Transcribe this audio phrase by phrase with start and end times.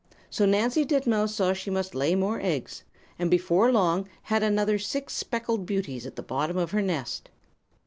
[0.31, 2.83] So Nancy Titmouse saw she must lay more eggs,
[3.19, 7.29] and before long had another six speckled beauties in the bottom of her nest.